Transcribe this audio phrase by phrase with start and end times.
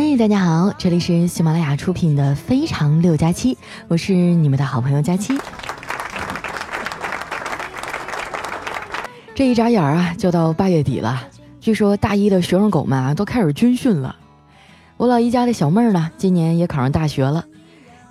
[0.00, 3.52] 嗨，大家好，这里是喜马拉雅出品的《非常六加七》，
[3.88, 5.36] 我是你们的好朋友佳期。
[9.34, 11.26] 这一眨眼啊，就到八月底了。
[11.60, 14.14] 据说大一的学生狗们啊，都开始军训了。
[14.96, 17.44] 我老姨家的小妹儿呢，今年也考上大学了。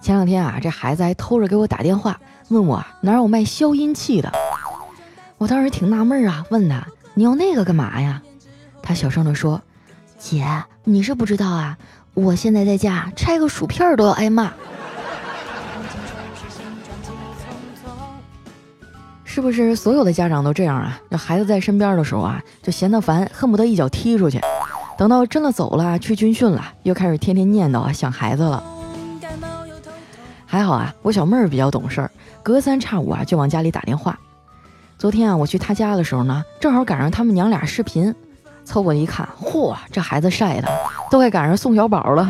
[0.01, 4.29] 前两天啊，这孩子还偷着给我打电话，问我哪有卖消音器的。
[5.37, 8.21] 我当时挺纳闷啊，问他你要那个干嘛呀？
[8.83, 9.61] 他小声的说
[10.19, 10.45] ：“姐，
[10.89, 11.77] 你是不知道啊，
[12.13, 14.49] 我现在在家拆个薯片都要挨骂。”
[19.25, 20.97] 是不是所有的家长都这样啊？
[21.11, 24.39] 这孩子在身边的时候啊，就嫌他烦，恨不得一脚踢出去。
[24.97, 28.63] 等到真的走了，去军训了，又开始天天念叨啊，想孩子了。
[30.45, 32.09] 还好啊，我小妹儿比较懂事儿，
[32.41, 34.17] 隔三差五啊就往家里打电话。
[34.97, 38.15] 昨天啊，我去她家的时候呢，正好赶上他们娘俩视频，
[38.67, 40.67] 凑过一看，嚯，这孩子晒的
[41.09, 42.29] 都快赶上宋小宝了。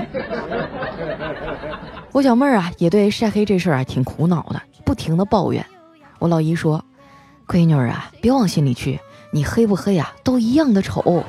[2.14, 5.66] 我小妹儿啊，也对晒黑这事儿啊挺苦恼的，不停的抱怨。
[6.20, 6.84] 我老姨说。
[7.48, 9.00] 闺女儿啊，别往心里去，
[9.32, 11.02] 你黑不黑呀，都一样的丑。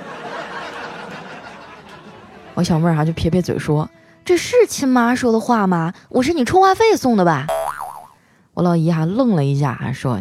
[2.55, 3.89] 我小妹儿啊就撇撇嘴说
[4.27, 5.93] ：“这是亲妈说的话吗？
[6.09, 7.47] 我是你充话费送的吧？”
[8.55, 10.21] 我老姨哈愣了一下，说：“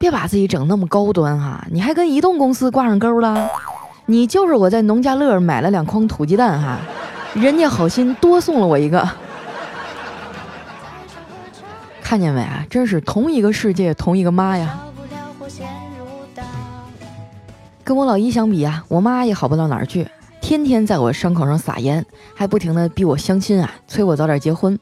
[0.00, 3.48] 别把自己整那么高端哈，你还跟移动公司挂上钩了？
[4.08, 6.78] 你就是我在农家乐买了两筐土鸡蛋哈，
[7.34, 9.08] 人家好心多送了我一个。
[12.00, 12.64] 看见没啊？
[12.70, 14.78] 真是同一个世界，同一个妈呀！”
[17.82, 20.08] 跟我老姨相比啊，我妈也好不到哪儿去，
[20.40, 24.78] 天天在我伤口上撒盐，还不停的逼我相亲啊，催我早点结婚。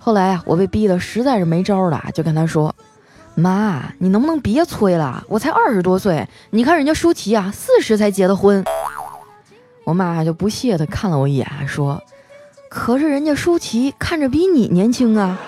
[0.00, 2.74] 后来啊，我被逼得实在是没招了，就跟她说
[3.34, 5.24] ：“妈，你能不能别催了？
[5.28, 8.64] 我才二十多岁，你看人家舒淇啊，四十才结的婚。”
[9.84, 12.00] 我妈就不屑的看了我一眼，说
[12.70, 15.38] ：“可是人家舒淇看着比你年轻啊。”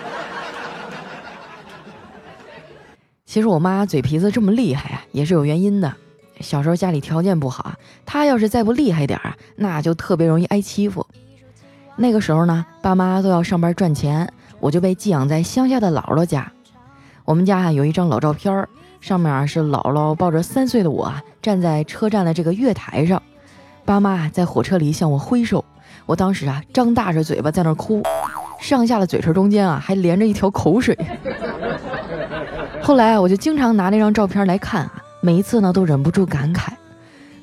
[3.27, 5.93] 其实我妈嘴皮子这么厉害啊，也是有原因的。
[6.41, 7.75] 小时候家里条件不好，
[8.05, 11.06] 她要是再不厉害点儿，那就特别容易挨欺负。
[11.97, 16.51] 那个时候呢，爸妈都要上班赚钱，我就被寄养在乡下的姥姥家。
[17.25, 18.69] 我们家啊有一张老照片，
[19.01, 23.23] 上面啊是姥姥抱着三岁的我啊站在车站的这个月台上，
[23.85, 25.65] 爸妈在火车里向我挥手。
[26.05, 28.03] 我当时啊张大着嘴巴在那哭，
[28.61, 30.97] 上下的嘴唇中间啊还连着一条口水。
[32.83, 35.03] 后来啊我就经常拿那张照片来看啊。
[35.23, 36.69] 每一次呢，都忍不住感慨，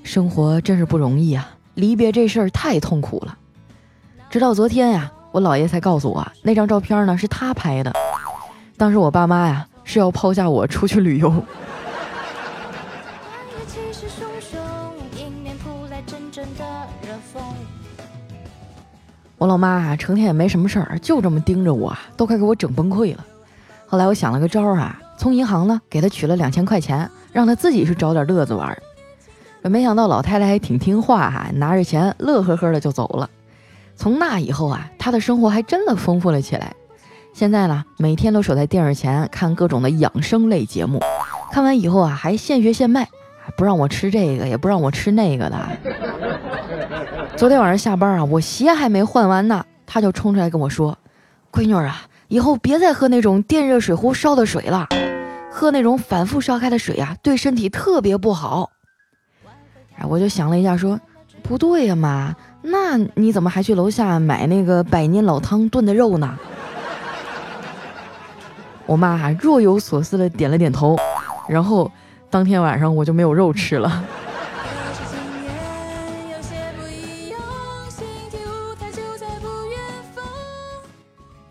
[0.03, 1.49] 生活真是不容易啊！
[1.73, 3.35] 离别这事儿太痛苦了。
[4.29, 7.91] 直到昨天呀，我姥爷才告诉我，那张照片呢是他拍的。
[8.77, 11.33] 当时我爸妈呀是要抛下我出去旅游。
[19.37, 23.25] 我老妈啊，成天也没什么事儿，就这么盯着我，都快给我整崩溃了。
[23.87, 27.09] 后来我想了个招儿啊，从银行呢给她取了两千块钱。
[27.33, 28.77] 让她自己去找点乐子玩，
[29.61, 33.29] 没想到老太太还挺听话哈，拿着钱乐呵呵的就走了。
[33.95, 36.75] 从那以后啊，她的生活还真的丰富了起来。
[37.33, 40.99] 现在呢，每天都守在电视前看各种的养生类节目，
[41.51, 43.07] 看完以后啊，还现学现卖，
[43.57, 45.57] 不让我吃这个，也不让我吃那个的。
[47.35, 50.97] 昨天晚上下班啊，我鞋还没换完呢，他就冲出来跟我说
[51.51, 54.87] ：“闺女啊，以后别再喝那种电热水壶烧的水了。”
[55.53, 58.69] 喝那种反复烧开的水呀，对身体特别不好。
[59.97, 60.99] 哎，我就想了一下，说
[61.43, 66.37] 不对呀，妈，那你怎么还去楼下买那个百年老汤炖的肉呢？
[68.85, 70.97] 我妈还若有所思的点了点头，
[71.47, 71.91] 然后
[72.29, 74.03] 当天晚上我就没有肉吃了。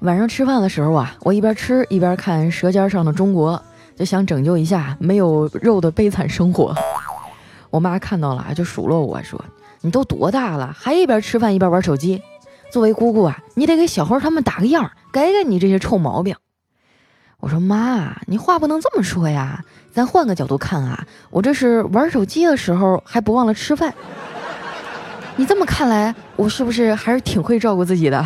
[0.01, 3.57] 晚上吃饭的时候啊，我一边吃一边看《舌尖上的中国》。
[3.97, 6.75] 就想拯救一下没有肉的悲惨生活。
[7.69, 9.39] 我妈看到了就数落我说
[9.83, 12.22] ：“你都多大了，还一边吃饭一边玩手机？
[12.72, 16.34] 作为姑姑啊，你得给小花他们打个样，改改你这些臭毛病。”
[17.41, 23.92] 我说：“妈，你话不能这么说呀，咱换个角度看啊，我这是玩手机的时候还不忘了吃饭。
[25.37, 28.25] 你这么看来，我是不是还是挺会照顾自己的？”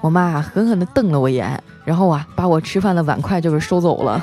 [0.00, 1.60] 我妈狠狠地瞪了我一眼。
[1.84, 4.20] 然后啊，把我吃饭的碗筷就给收走了。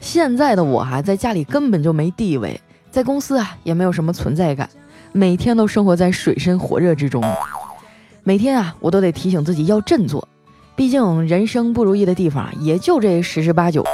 [0.00, 2.60] 现在的我啊，在家里根本就没地位，
[2.92, 4.68] 在公司啊也没有什么存在感，
[5.10, 7.22] 每天都生活在水深火热之中。
[8.24, 10.28] 每天啊，我都得提醒自己要振作，
[10.76, 13.84] 毕竟人生不如意的地方也就这十之八九，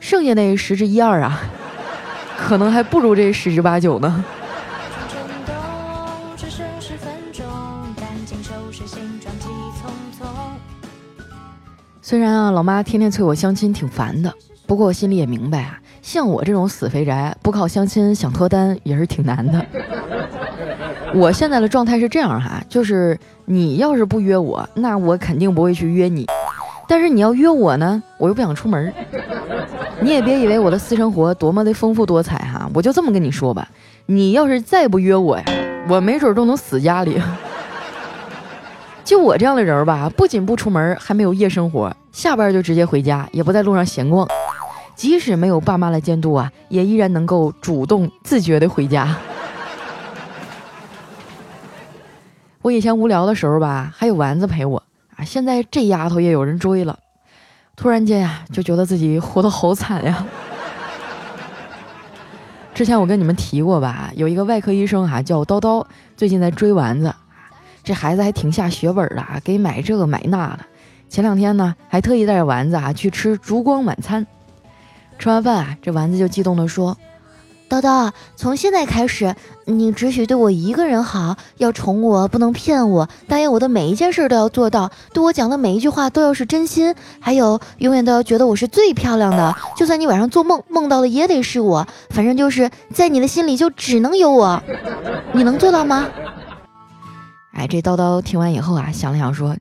[0.00, 1.38] 剩下那十之一二啊，
[2.38, 4.24] 可能还不如这十之八九呢。
[12.00, 14.32] 虽然啊，老妈天天催我相亲，挺烦的。
[14.66, 19.66] 不过我心里也明白啊，像我这种死肥宅，不靠相亲想脱单也是挺难的。
[21.14, 26.24] 我现在的状态是这样哈，就是你要是不约我，那我肯定不会去约你；
[26.86, 28.92] 但是你要约我呢，我又不想出门。
[30.00, 33.66] 你也别以为我的私生活多么的丰富多彩哈，我就这么跟你说吧，
[34.06, 35.44] 你要是再不约我呀，
[35.88, 37.20] 我没准都能死家里。
[39.02, 44.28] 就我这样的人吧，不仅不出门，还没有夜生活，下班就直接回家，也不在路上闲逛。
[44.94, 49.16] 即使没有爸妈来监督啊，也依然能够主动自觉的回家。
[52.68, 54.82] 我以前无聊的时候吧，还有丸子陪我
[55.16, 56.98] 啊，现在这丫头也有人追了，
[57.74, 60.26] 突然间呀，就觉得自己活得好惨呀。
[62.74, 65.82] 之前我跟你们提过吧，有一个外科医生哈，叫叨叨，
[66.14, 67.14] 最近在追丸子。
[67.82, 70.60] 这孩子还挺下血本的啊，给买这个买那的。
[71.08, 74.26] 前两天呢，还特意带着丸子啊去吃烛光晚餐。
[75.18, 76.94] 吃完饭啊，这丸子就激动地说
[77.68, 79.34] ：“叨叨，从现在开始，
[79.66, 89.54] 你只许对我一个人好，要宠我，不能骗我，答应我的每一件事都要做到，对我讲的每一句话都要是真心，还有永远都要觉得我是最漂亮的。
[89.76, 94.62] 就算你晚上做梦梦到的也得是我，反正就是在你的心里就只能有我。
[95.32, 96.08] 你能做到吗？”
[97.52, 99.54] 哎，这叨叨听完以后啊，想了想说：“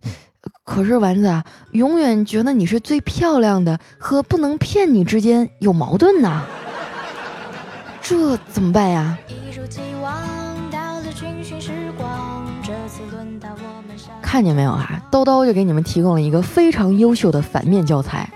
[0.63, 6.44] 可是丸子啊，永远觉得你是最漂亮的，和不能骗你之间有矛盾呐，
[8.07, 9.18] 这怎么办呀？”
[14.21, 15.01] 看见没有啊？
[15.12, 18.30] 叨叨就给你们提供了一个非常优秀的反面教材。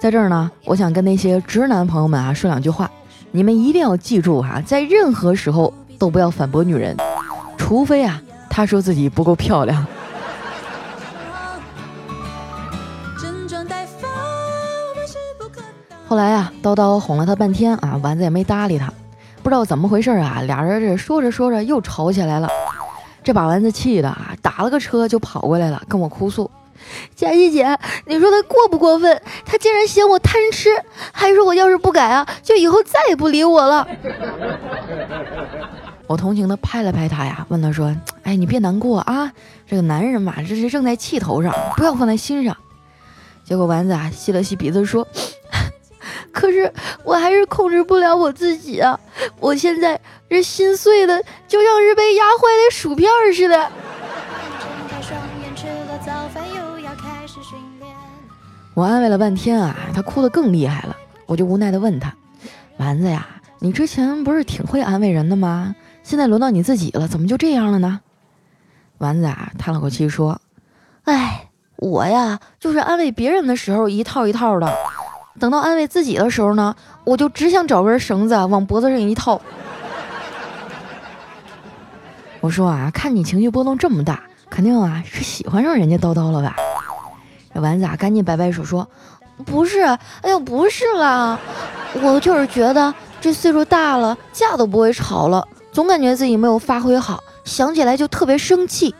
[0.00, 2.90] 在这儿呢，我想跟那些直男朋友们啊说两句话，
[3.30, 6.96] 你们一定要记住哈，在任何时候都不要反驳女人，
[7.58, 8.20] 除非啊。
[8.48, 9.86] 她说自己不够漂亮。
[16.08, 18.92] 后来啊，叨叨哄了他半天啊，丸子也没搭理他。
[19.42, 22.48] 不知道怎么回事啊，俩人这说着说着又吵起来了。
[23.24, 26.50] 这把丸子气的啊，打了个车就跑过来了，跟我哭诉
[27.14, 29.22] ：“佳琪姐，你说他过不过分？
[29.44, 30.70] 他竟然嫌我贪吃，
[31.12, 33.86] 还说我要是不改啊，就以后再也不理我了。
[36.08, 39.32] ”我同情的拍了拍他呀，问他说：“哎，你别难过啊，
[39.66, 42.56] 这个男人嘛，这是正在气头上，不要放在心上。”
[43.44, 45.06] 结果丸子啊吸了吸鼻子说
[46.32, 46.72] ：“可是
[47.04, 48.98] 我还是控制不了我自己啊，
[49.38, 53.70] 我现在这心碎的就像是被压坏的薯片似的。”
[58.74, 60.96] 我安慰了半天啊，他哭得更厉害了，
[61.26, 62.12] 我就无奈地问他
[62.78, 63.26] ：“丸子呀，
[63.58, 68.00] 你之前不是挺会安慰人的吗？”现在轮到你自己了，怎么就这样了呢？
[68.98, 70.40] 丸子啊，叹了口气说
[71.04, 74.66] ：“哎，我呀，就是安慰别人的时候一套一套的，
[75.38, 76.74] 等到安慰自己的时候呢，
[77.04, 79.40] 我就只想找根绳子往脖子上一套。”
[82.40, 84.20] 我说啊，看你情绪波动这么大，
[84.50, 86.56] 肯定啊是喜欢上人家叨叨了吧？
[87.54, 88.88] 这丸子啊，赶紧摆摆手说
[89.46, 89.80] ：“不是，
[90.22, 91.38] 哎呦，不是啦，
[92.02, 98.94] 我就是觉得这岁数大了，架都不会吵了。”总感觉自己没有发挥好，想起来就特别生气。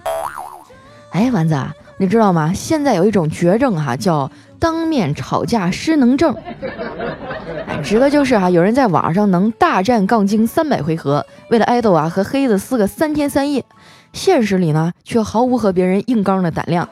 [1.10, 1.54] 哎，丸子，
[1.98, 2.52] 你知道吗？
[2.54, 4.30] 现在有一种绝症哈，叫
[4.62, 6.32] 当面吵架失能症。
[7.66, 13.64] 哎，指的就是啊，有人在网上能大战杠精三百回合，为了爱豆啊和黑子撕个三天三夜，
[14.12, 16.88] 现实里呢却毫无和别人硬刚的胆量，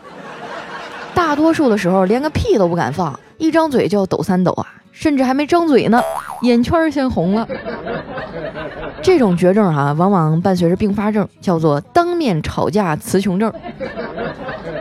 [1.14, 4.64] 大多数的时候连个屁都不敢放，一张嘴就要抖三抖啊。
[4.92, 6.02] 甚至还没张嘴呢，
[6.42, 7.48] 眼圈先红了。
[9.00, 13.50] 这种绝症啊，往往伴随着并发症，叫做当面吵架词穷症，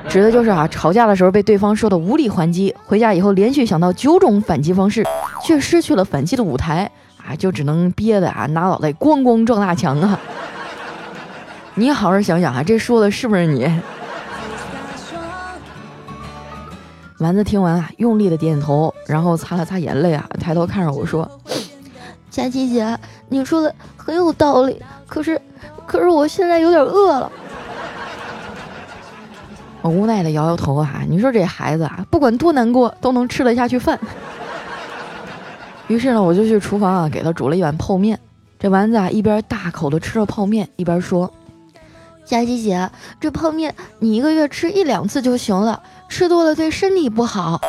[0.09, 5.05] 指的就是啊，吵架的时候被对方说的无力还击，回家以后连续想到九种反击方式，
[5.41, 6.89] 却失去了反击的舞台
[7.23, 10.19] 啊，就只能憋的啊，拿脑袋咣咣撞大墙啊。
[11.75, 13.71] 你好好想想啊，这说的是不是你？
[17.19, 21.29] 丸子听完啊，用力的点点头，然后擦了擦眼泪啊，抬头看着我说
[22.31, 22.97] ：“佳琪姐，
[23.27, 25.39] 你说的很有道理，可是，
[25.85, 27.29] 可是我现在有点饿了。
[29.81, 33.99] ”我无奈的摇摇头啊，你说这孩子啊，不管多难过都能吃得下去饭。
[35.87, 38.17] 于是呢，我就去厨房啊，给他煮了一碗泡面。
[38.57, 41.29] 这丸子啊，一边大口的吃着泡面，一边说
[42.29, 42.87] ：“佳琪姐，
[43.19, 47.59] 这泡面你一个月吃一两次就行了。”吃多了对身体不好。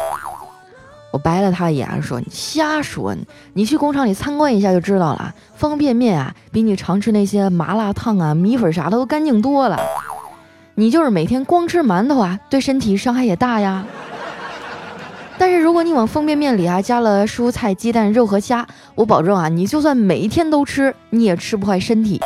[1.11, 3.17] 我白了他一眼，说：“你瞎说，
[3.55, 5.35] 你去工厂里参观一下就知道了。
[5.57, 9.81] 方便面啊，比你常吃那些麻辣烫啊、米粉啥的都干净多了。
[10.75, 13.83] 你就是每天光吃馒头啊，对身体伤害也大呀。”
[15.39, 22.21] 但是如果你往方便面里啊加了蔬菜、鸡蛋、肉和虾，我保证啊，你就算每一天都吃，你也吃不坏身体。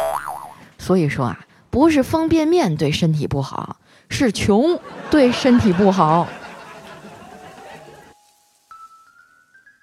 [0.79, 1.39] 所以说啊，
[1.75, 3.79] 不是方便面对身体不好，
[4.09, 4.79] 是穷
[5.11, 6.29] 对身体不好。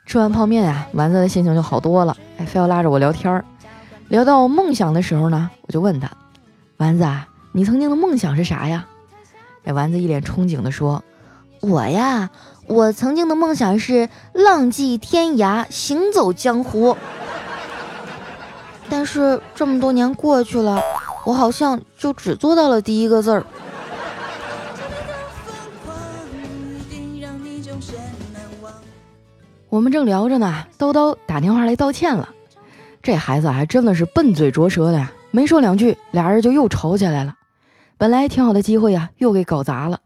[0.05, 3.43] 吃完泡面啊，丸子的心情就好多了，哎，非要拉着我聊天儿。
[4.07, 6.09] 聊到梦想的时候呢，我就问他
[6.79, 8.87] ：“丸子啊，你曾经的梦想是啥呀？”
[9.65, 11.03] 哎，丸子一脸憧憬地说
[11.59, 12.29] ：“我呀，
[12.67, 16.95] 我曾经的梦想是浪迹天涯，行走江湖。
[18.89, 20.81] 但是这么多年过去了，
[21.25, 23.45] 我好像就只做到了第一个字儿。”
[29.69, 32.27] 我们正聊着呢，叨叨打电话来道歉了。
[33.01, 37.35] 这孩子还真的是笨嘴拙舌的呀，没说两句，俩人就又吵起来了。
[37.97, 40.01] 本来挺好的机会呀，又给搞砸了。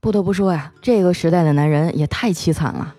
[0.00, 2.94] 不得不说呀，这个时代的男人也太凄惨了。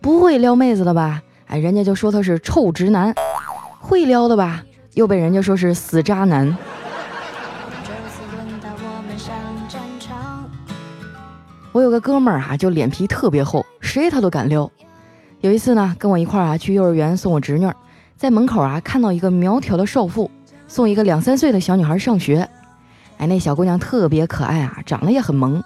[0.00, 1.22] 不会撩妹子的吧？
[1.46, 3.12] 哎，人家就说他是臭直男；
[3.80, 4.64] 会撩的吧，
[4.94, 6.56] 又被人家说是死渣男。
[11.72, 14.68] 我有个哥们儿哈，就脸皮特别厚，谁他都敢撩。
[15.40, 17.70] 有一次呢，跟我一块儿啊去幼儿园送我侄女，
[18.16, 20.28] 在门口啊看到一个苗条的少妇
[20.66, 22.48] 送一个两三岁的小女孩上学，
[23.18, 25.62] 哎，那小姑娘特别可爱啊，长得也很萌。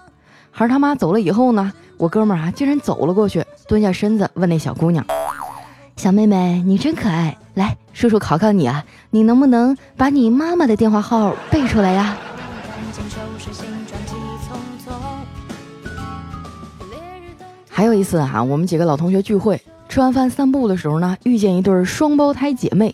[0.51, 5.03] 孩儿他妈走了以后呢，我哥们儿啊竟然走了过去，蹲下身子问那小姑娘
[5.95, 12.17] ：“小妹妹，你真可爱，来，叔叔考考你啊，你能不能把你妈妈的电话号背出来呀？”
[17.69, 22.93] 还有一次哈，我们几个老同学聚会，吃完饭散步的时候呢，遇见一对双胞胎姐妹，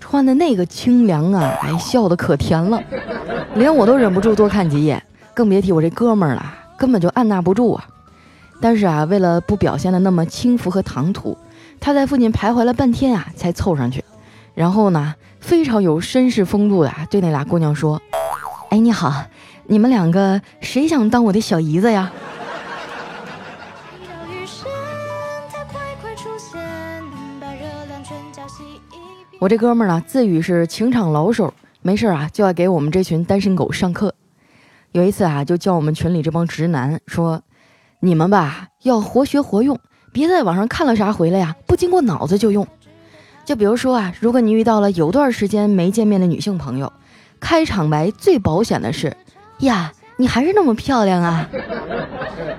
[0.00, 2.82] 穿的那个清凉啊，哎，笑的可甜了，
[3.54, 6.44] 连我都忍不住多看几眼，更别提我这哥们儿了，
[6.76, 7.86] 根本就按捺不住啊。
[8.60, 11.36] 但是啊，为了不表现的那么轻浮和唐突，
[11.82, 14.04] 他在附近徘徊了半天啊，才凑上去，
[14.54, 18.00] 然后呢，非常有绅士风度的对那俩姑娘说
[18.70, 19.24] ：“哎，你好，
[19.66, 22.12] 你们两个谁想当我的小姨子呀？”
[29.40, 34.14] 我这哥们儿呢，自诩是情场老手，没事啊就要给我们这群单身狗上课。
[34.92, 37.42] 有一次啊，就叫我们群里这帮直男说
[37.98, 39.80] ：“你们吧，要活学活用，
[40.12, 42.66] 别在网上看了啥回来呀，不经过脑子就用。
[43.44, 46.92] 就比如说啊，如果你遇到了有段时间没见面的女性朋友，
[47.40, 49.16] 开场白最保险的是
[49.58, 51.48] 呀，你还是那么漂亮啊，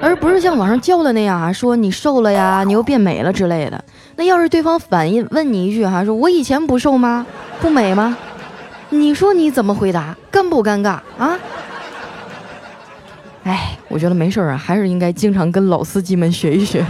[0.02, 3.84] 而不是像网上教的那样啊，说你瘦了呀，你又变美了之类的。”
[4.18, 7.26] 那要是对方反应问你一句哈，说我以前不瘦吗？
[7.62, 8.18] 不美吗？
[8.90, 10.16] 你说你怎么回答？
[10.32, 11.40] 尴不尴尬啊？
[13.44, 16.86] 哎，我觉得没事儿啊，还是应该经常跟老司机们学一学。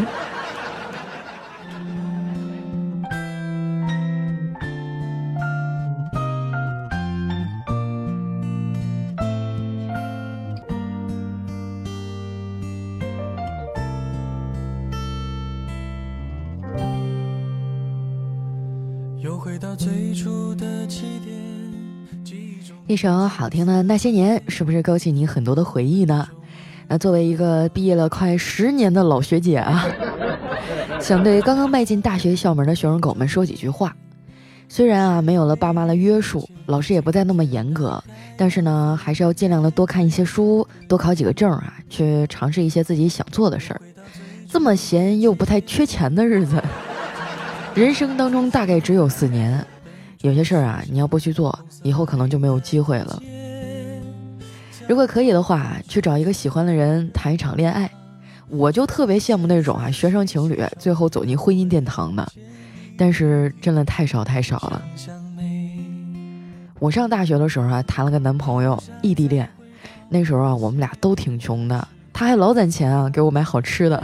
[19.44, 21.36] 回到最初的起点
[22.88, 26.26] 一首好听的《那些年》，是不是勾起你很多的回忆呢？
[26.88, 29.86] 那作为一个毕业了快十年的老学姐啊，
[30.98, 33.94] 想对刚刚迈进大学校门的学生狗们说几句话。
[34.70, 38.02] 虽然啊没有了爸妈的约束，老师也不再那么严格，
[38.38, 43.82] 但是呢，还是要尽量的多看一些书，多考几个证啊，去尝试一些自己想做的事儿。
[44.50, 46.64] 这么闲又不太缺钱的日子，
[47.76, 49.66] 人生当中大概只有四年。
[50.22, 53.22] 有些事儿啊，你要不去做，以后可能就没有机会了。
[54.88, 57.90] 如果可以的话，去找一个喜欢的人谈一场恋爱，
[58.48, 62.26] 我就特别羡慕那种啊学生情侣最后走进婚姻殿堂的。
[62.96, 64.82] 但是真的太少太少了。
[66.80, 69.50] 我上大学的时候啊，谈了个男朋友，异地恋。
[70.10, 74.02] 那时候啊，我们俩都挺穷的，他还老攒钱啊给我买好吃的。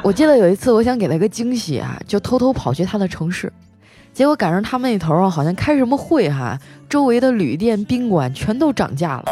[0.04, 3.52] 我记得有一次，我想给他个惊喜啊，就偷偷跑去他的城市。
[4.12, 9.24] 结果赶上他们那头啊，好像开什么会哈，周围的旅店、宾馆全都涨价了，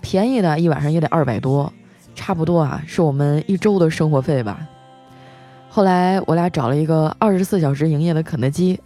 [0.00, 1.72] 便宜的一晚上也得二百多，
[2.14, 4.58] 差不多啊，是我们一周的生活费吧。
[5.68, 8.80] 后来我俩找了一个二十四小时营业的肯德基，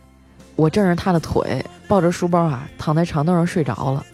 [0.57, 4.05] 我枕着他的腿，抱着书包啊，躺在长凳上睡着了，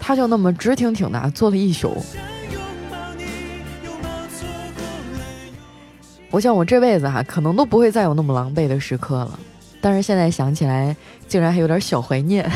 [0.00, 1.96] 他就那么直挺挺的坐了一宿。
[6.30, 9.38] 我想我这辈子哈，可能都不会再有那么狼狈的时刻了。
[9.80, 10.94] 但是现在想起来，
[11.26, 12.48] 竟然还有点小怀念，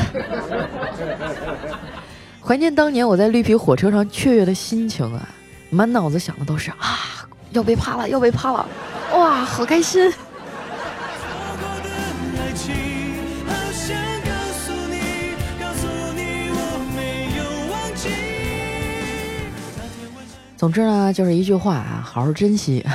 [2.39, 5.27] 怀念当年我在绿皮火车上雀跃的心情啊！
[5.69, 8.67] 满脑子想的都是啊，要被趴了，要被趴了，
[9.13, 10.13] 哇，好开心！
[20.57, 22.85] 总之呢，就是一句话啊，好好珍惜。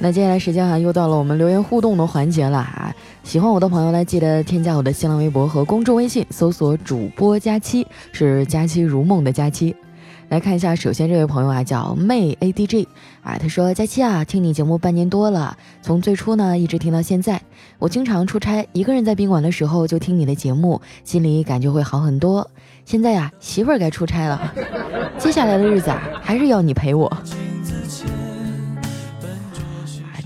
[0.00, 2.94] 那接下来时间啊，又到了我们留言互动的环节了啊！
[3.24, 9.74] 喜欢我的朋友呢，记得添加我的新浪微博和公众微信，搜索“主播佳期”，是“佳期如梦”的佳期。
[10.28, 12.86] 来看一下，首先这位朋友啊，叫妹 A D G
[13.22, 17.40] 啊，他说：“佳期啊，听你节目半年多了，从最初呢一直听到现在。
[17.80, 22.48] 我经常出差，一个人在宾馆的时候就听你的节目，心里感觉会好很多。”
[22.86, 24.54] 现在呀，媳妇儿该出差了，
[25.18, 27.10] 接下来的日子啊，还是要你陪我。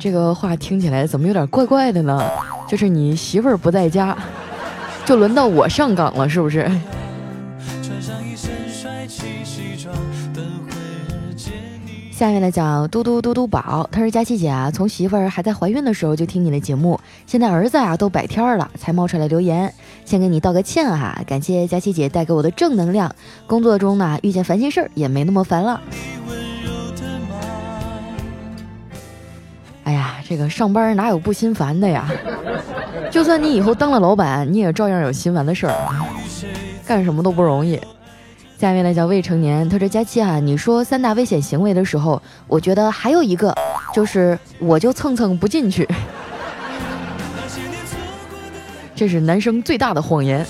[0.02, 2.28] 这个话听起来怎么有点怪怪的呢？
[2.68, 4.18] 就是你媳妇儿不在家，
[5.04, 6.68] 就轮到我上岗了，是不是？
[12.11, 19.73] 下面来讲嘟嘟嘟嘟宝，他说佳琪姐啊，从媳妇儿还在怀孕的时候就听你的节目，现在儿子啊都百天了才冒出来留言，
[20.04, 23.14] 先给你道个歉哈，感谢佳琪姐带给我的正能量，
[23.47, 25.80] 工作中呢遇见烦心事儿也没那么烦了。
[30.32, 32.10] 这个上班哪有不心烦的呀？
[33.10, 35.76] 就算你以后当了老板，你也照样有心烦的事儿，
[36.86, 37.78] 干什么都不容易。
[38.58, 43.54] 下面呢叫未成年，他说佳期啊，你说三大危险行为的时候，我觉得还有一个
[43.92, 45.86] 就是我就蹭蹭不进去，
[48.96, 50.46] 这是男生最大的谎言。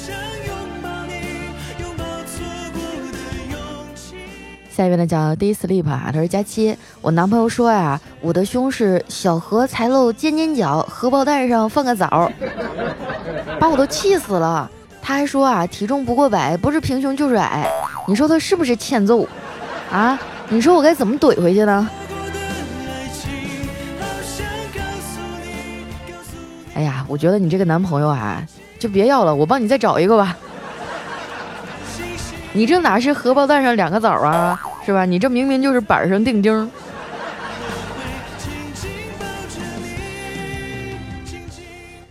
[4.83, 12.29] 下一位呢叫 Day Sleep 啊，他说佳期，我男朋友说呀，我的胸是小荷才露尖尖角，荷包蛋上放个枣，
[13.61, 14.69] 把我都气死了。
[15.01, 17.65] 他还说啊，体重不过百，不是平胸就是矮。
[18.09, 19.25] 你说他是不是欠揍
[19.89, 20.19] 啊？
[20.49, 21.89] 你说我该怎么怼回去呢？
[26.75, 28.43] 哎呀，我觉得你这个男朋友啊，
[28.81, 30.37] 就别要了，我帮你再找一个吧。
[32.55, 35.05] 你这哪是荷包蛋上两个枣啊，是吧？
[35.05, 36.71] 你这明明就是板上钉钉。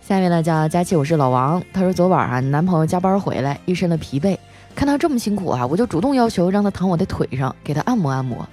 [0.00, 1.62] 下面呢叫佳琪，我是老王。
[1.72, 4.36] 他说昨晚啊，男朋友加班回来，一身的疲惫。
[4.74, 8.46] 看他这么辛苦啊，我就主动要求让他躺我的腿上，给他按摩按摩。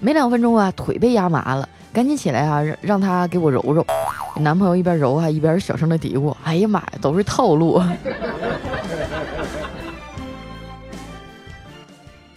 [0.00, 3.86] 没两分钟啊，腿被压麻了，赶紧起来啊，让让他给我揉揉。
[4.40, 7.82] 男朋友一边揉啊，一边小声的嘀咕：“哎呀妈呀，都是套路。”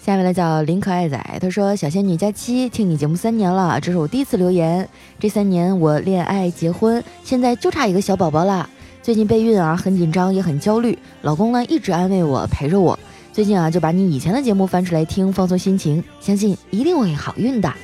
[0.10, 4.90] 下面呢叫林可爱仔，他说：“小仙女佳期，听你节目三年了，这是我第一次留言。
[5.20, 8.68] 这三年我恋爱结婚，现在就差一个小宝宝了。
[9.04, 10.98] 最近备孕啊，很紧张也很焦虑。
[11.22, 12.98] 老公呢一直安慰我，陪着我。”
[13.32, 17.70] 最近啊，就把你以前的节目翻出来听，放松心情，相信一定会好运的。
[17.70, 17.78] 啊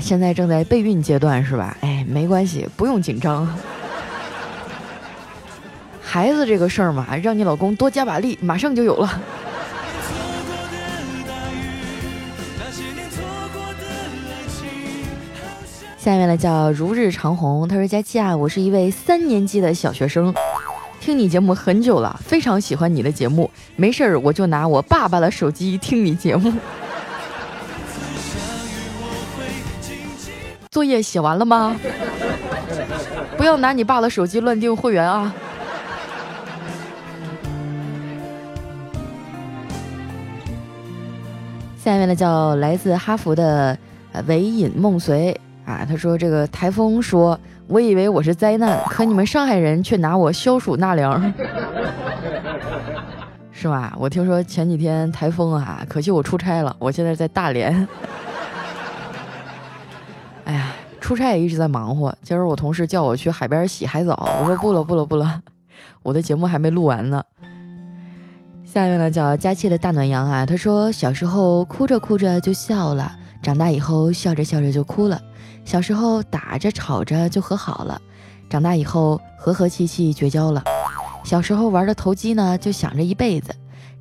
[0.00, 1.76] 现在正在备孕阶段是吧？
[1.82, 3.48] 哎，没关系，不用紧张。
[6.10, 9.06] 孩子这个事儿嘛，让你老公多加把力，马上就有了。
[15.98, 20.34] 下面呢叫如日长虹，他说：“佳期啊，我是一位三年级的小学生。”
[20.98, 23.50] 听你节目很久了，非常喜欢你的节目。
[23.76, 26.50] 没事儿，我就拿我爸爸的手机听你节目。
[30.72, 31.76] 作业写完了吗？
[33.36, 35.34] 不要拿你爸的手机乱订会员啊！
[41.88, 43.76] 下面呢，叫来自哈佛的
[44.26, 45.32] 唯饮梦随
[45.64, 47.38] 啊，他说这个台风说。
[47.66, 51.20] 我以为我是灾难，可你们上海人却拿我消暑纳凉，
[53.52, 53.94] 是吧？
[53.98, 57.86] 我听说前几天台风啊，可惜我出差了，我现在在大连。
[60.44, 62.16] 哎呀，出差也一直在忙活。
[62.22, 65.38] 今儿我同事叫我去海边洗海澡，我说不了不了不了，
[66.02, 67.22] 我的节目还没录完呢。
[68.70, 73.10] 下面呢叫佳期的大暖阳啊，他说小时候哭着哭着就笑了，
[73.42, 75.18] 长大以后笑着笑着就哭了。
[75.64, 78.00] 小时候打着吵着就和好了，
[78.50, 80.62] 长大以后和和气气绝交了。
[81.24, 83.50] 小时候玩的投机呢，就想着一辈子；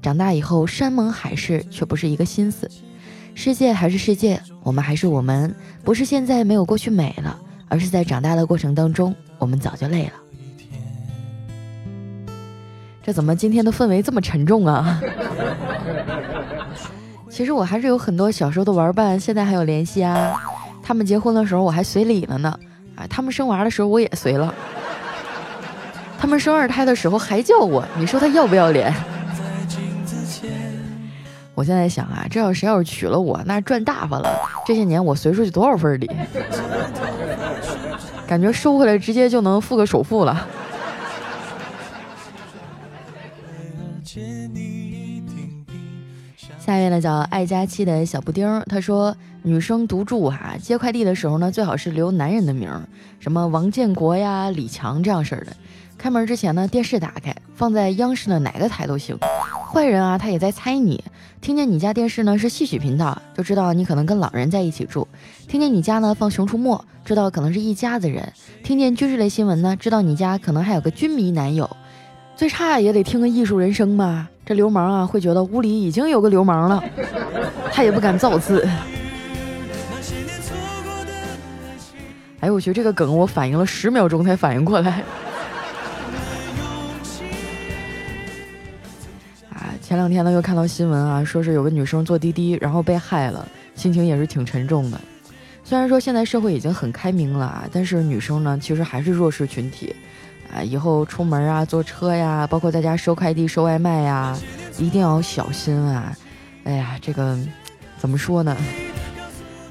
[0.02, 2.70] 长大以后山盟海誓却不是一个心思。
[3.34, 10.14] 世界还是世界，我们还是我们，不是现在没有过去美了，而是在长大的过程当中，我们早就累了。
[13.08, 15.00] 这怎么今天的氛围这么沉重啊？
[17.32, 20.34] 其实我还是有很多小时候的玩伴，现在还有联系啊。
[20.84, 22.60] 他们结婚的时候我还随礼了呢，
[22.98, 24.54] 啊，他们生娃的时候我也随了，
[26.20, 28.94] 他们生二胎的时候还叫我，你说他要不要脸？
[31.56, 34.30] 我现在想啊，这要谁要是娶了我，那赚大发了。
[34.66, 36.12] 这些年我随出去多少份礼，
[38.28, 40.46] 感觉收回来直接就能付个首付了。
[46.68, 52.70] 下一位呢叫爱佳期的小布丁，他说女生独住哈，接快递的时候呢，最好是留男人的名，
[53.22, 55.56] 什么王建国呀、李强这样式的。
[55.98, 59.18] 开门之前呢，电视打开，放在央视的哪个台都行。
[59.72, 61.02] 坏人啊，他也在猜你。
[61.40, 65.08] 听见你家电视呢是戏曲频道，就知道你可能跟老人在一起住；
[65.48, 66.76] 听见你家呢放《熊出没》，
[67.06, 68.22] 知道可能是一家子人；
[68.62, 71.70] 听见军事类新闻呢，知道你家可能还有个军迷男友。
[72.38, 74.30] 最差也得听个艺术人生吧。
[74.46, 76.84] 这流氓啊，会觉得屋里已经有个流氓了，
[77.74, 78.70] 他也不敢造次。
[82.40, 85.04] 哎，我觉得这个梗我反应了十秒钟才反应过来。
[89.50, 95.02] 啊前两天呢，又看到新闻啊，说是有个女生坐滴滴，然后被害了，心情也是挺沉重的。
[95.64, 99.96] 虽然说现在社会已经很开明了啊，但是女生呢，其实还是弱势群体
[100.54, 100.64] 啊。
[100.64, 104.38] 以后出门啊，坐车呀，包括在家收快递、收外卖呀，
[104.78, 106.16] 一定要小心啊。
[106.64, 107.38] 哎呀，这个
[107.98, 108.56] 怎么说呢？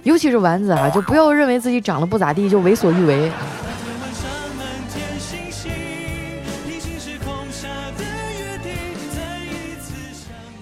[0.03, 3.31] 尤其是丸子啊，就不要认为自己长得不咋地就为所欲为。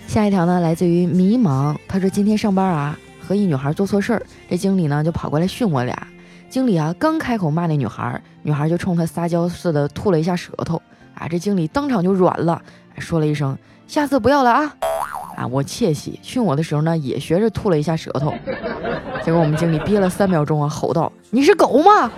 [0.08, 1.76] 下一条呢，来自于迷茫。
[1.88, 6.06] 他说今天上班啊，和一女孩做错事儿，这经理呢就跑过来训我俩。
[6.54, 10.80] 经理啊刚开口骂那女孩，女孩就冲他撒娇似的吐了一下舌头。
[11.16, 12.62] 啊，这经理当场就软了，
[12.98, 14.72] 说了一声下次不要了啊。
[15.34, 18.32] 啊，我窃喜，训我的时候呢也学着吐了一下舌头。
[19.24, 22.08] 结果我们经理憋了三秒钟啊，吼道：“你是狗吗？”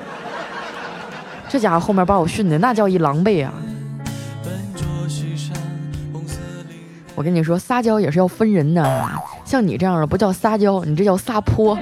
[1.48, 3.54] 这家伙后面把我训的那叫一狼狈啊。
[7.14, 9.08] 我跟你说，撒娇也是要分人的，
[9.46, 11.78] 像你这样的不叫撒娇，你这叫撒泼。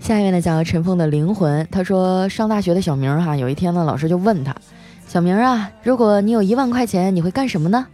[0.00, 4.54] 下一位呢叫陈凤的灵魂，他说上大学的小明哈，有一天呢，老师就问他，
[5.06, 7.86] 小明啊，如果你有一万块钱，你会干什么呢？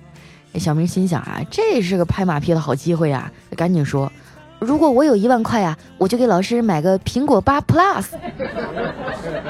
[0.54, 4.10] 小明心想啊，这是个拍马屁的好机会啊，赶紧说。
[4.58, 8.06] 如果我有一万块呀，我就给老师买个苹果八 Plus。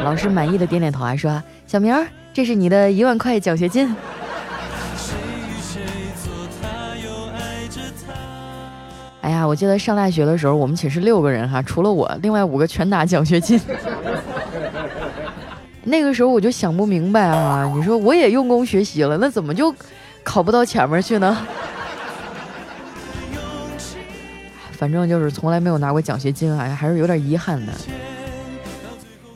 [0.03, 1.94] 老师满意的点点头啊，说：“小明，
[2.33, 3.94] 这是你的一万块奖学金。”
[9.40, 13.59] 呀，我记得上大学的时候，我们寝室六个人哈，除了我，另外五个全拿奖学金。
[15.83, 19.74] 那个时候我就想不明白啊，你说我也用功学习了，那怎么就
[20.22, 21.37] 考不到前面去呢？
[24.72, 27.72] 反正就是从来没有拿过奖学金，哎，还是有点遗憾的。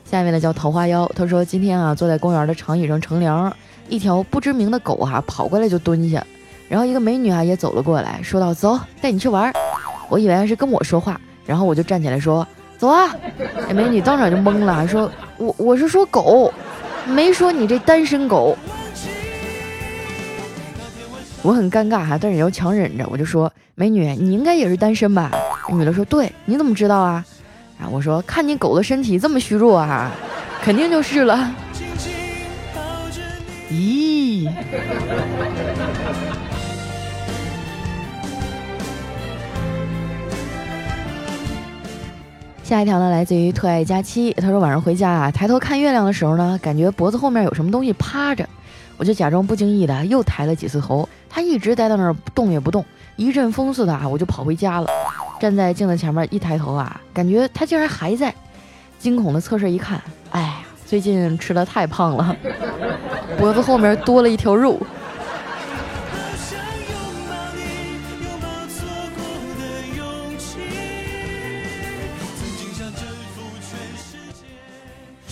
[0.05, 3.51] 下面呢叫桃花妖，他说今天啊坐在公园的长椅上乘凉，
[3.89, 6.25] 一条不知名的狗哈跑过来就蹲下，
[6.69, 9.51] 然后一个美女啊也走了过来，说道：“走，带你去玩。”
[10.09, 13.13] 我以为是跟我说话，然后我就站起来说：“走啊！”
[13.67, 16.53] 哎美女当场就懵了，说：“我我是说狗，
[17.07, 18.55] 没说你这单身狗。”
[21.41, 25.31] 我很尴尬哈，但是也要强忍着，我就说：“美女，你应该也是单身吧？”
[25.69, 27.23] 女的说：“对，你怎么知道啊？”
[27.79, 30.11] 啊，我说：“看你狗的身体这么虚弱啊，
[30.61, 31.51] 肯定就是了。”
[33.69, 34.49] 咦？
[42.65, 48.43] 下一条呢，来自于特爱佳期，他说晚上回家啊，抬头看月亮的时候呢，感觉脖子后面有什么东西趴着。
[48.97, 52.83] 我就假装不经意的又抬了几次头，他一直待在那儿动也不动，
[53.17, 54.87] 一阵风似的啊，我就跑回家了。
[55.39, 58.33] 站在镜子前面一抬头啊，感觉他竟然还在，
[58.97, 60.01] 惊恐的侧身一看，
[60.31, 60.55] 哎呀，
[60.87, 62.35] 最近吃的太胖了，
[63.37, 64.79] 脖子后面多了一条肉。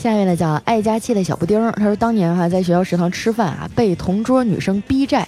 [0.03, 5.25] 下面呢叫爱佳期的小布丁，他说当年哈在学校食堂吃饭啊，被同桌女生逼债。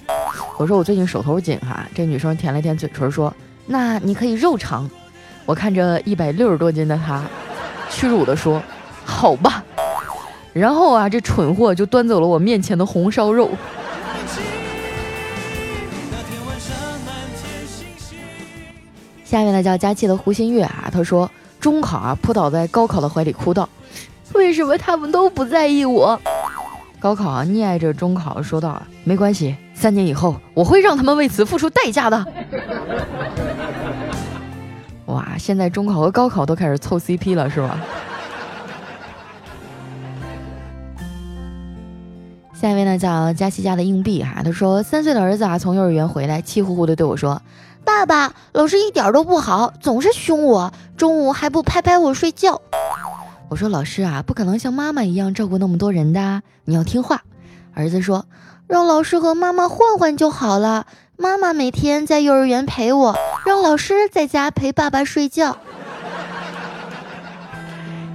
[0.58, 3.34] 我说我最近手头紧哈，这女生舔了舔嘴唇说
[3.64, 4.86] ：“那你可以肉偿。”
[5.46, 7.24] 我看着一百六十多斤的他，
[7.88, 8.62] 屈辱的说
[9.02, 9.64] ：“好吧。”
[10.52, 13.48] 然后啊，这蠢货就端走了我面前的红烧肉。
[19.24, 23.66] 下面呢叫佳期的胡新月啊，他说中考啊扑倒在高考的怀里哭道。
[24.36, 26.20] 为什么他们都不在意我？
[26.98, 32.26] 高考啊，溺爱着中考，说道：“没关系，三年以后我会让他们为此付出代价的。
[35.06, 37.78] ”哇，现在中考和高考都开始凑 CP 了，是吧？
[42.54, 47.40] 下一位呢叫佳琪家的硬币哈，他说三岁的儿子啊从幼儿园回来，气呼呼的对我说
[47.84, 52.60] ：“爸爸，老师一点都不好，总是凶我，中午还不拍拍我睡觉。”
[53.48, 57.22] 我说：“老师啊，不可能像妈妈一样照顾那么多人的，你要听话。”
[57.74, 58.26] 儿子说
[58.66, 63.14] ：“让老师和妈妈换换就好了，妈妈每天在幼儿园陪我，
[63.46, 65.56] 让老师在家陪爸爸睡觉。”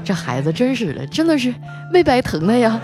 [0.04, 1.54] 这孩子真是的，真的是
[1.94, 2.82] 没白疼的呀。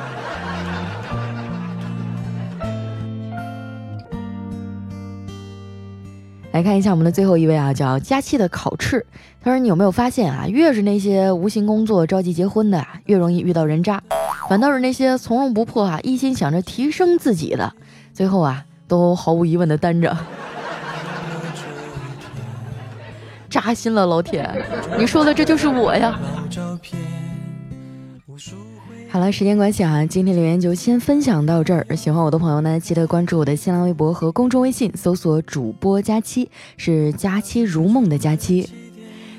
[6.54, 9.06] 来看一下我们的最后一位啊，叫佳期的烤翅。
[9.48, 13.98] 他说：“你有没有发现啊，越是那些无心工作、着急结婚的，越容易遇到人渣；
[14.50, 17.74] 反倒是那些从容不迫啊，一心想着提升自己的，
[18.14, 20.18] 最后啊，都毫无疑问的单着。
[23.50, 24.46] 扎心了，老铁，
[25.00, 26.20] 你说的这就是我呀。”
[29.10, 31.88] 好了，时间关系啊，今天留言就先分享到这儿。
[31.96, 38.70] 喜欢我的朋友呢，记得关注我的新浪微博和公众微信，搜索“主播佳期”，是“佳期如梦”的佳期。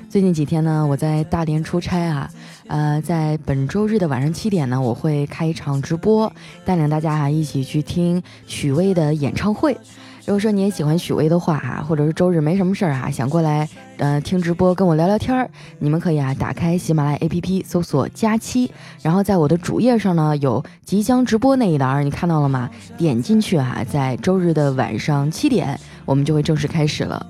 [0.09, 2.27] 最近几天呢，我在大连出差啊，
[2.65, 6.33] 呃，在本周日的晚上七点呢，我会开一场直播，
[6.65, 9.77] 带领大家啊一起去听许巍的演唱会。
[10.25, 18.71] 如果说你也喜欢许巍的话啊，或者是周日没什么事儿哈，想过来呃听直播跟我聊聊天儿，你们可以啊打开喜马拉雅 APP 搜索佳期，
[19.03, 22.67] 然后在我的主页上呢有即将直播那一栏，你看到了吗？
[22.97, 27.23] 点进去哈，在周日的晚上七点，我们就会正式开始了。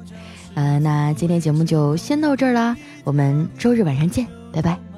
[0.55, 4.88] 呃，那今天节目就先到这儿啦，我们周日晚上见，拜拜。